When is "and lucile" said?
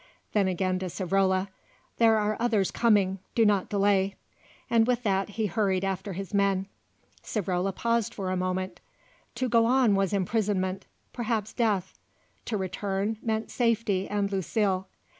14.07-14.87